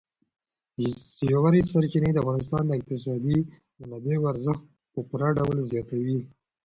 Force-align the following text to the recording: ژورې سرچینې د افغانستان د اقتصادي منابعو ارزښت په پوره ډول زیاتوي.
ژورې 1.27 1.61
سرچینې 1.69 2.11
د 2.13 2.17
افغانستان 2.23 2.63
د 2.65 2.71
اقتصادي 2.79 3.37
منابعو 3.79 4.29
ارزښت 4.33 4.63
په 4.93 4.99
پوره 5.07 5.29
ډول 5.37 5.57
زیاتوي. 5.71 6.19